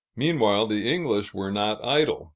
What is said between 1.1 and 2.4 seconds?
were not idle.